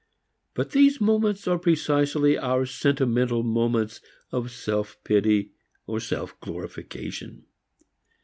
But 0.55 0.71
these 0.71 0.99
moments 0.99 1.47
are 1.47 1.59
precisely 1.59 2.35
our 2.35 2.65
sentimental 2.65 3.43
moments 3.43 4.01
of 4.31 4.49
self 4.49 4.97
pity 5.03 5.51
or 5.85 5.99
self 5.99 6.39
glorification. 6.39 7.45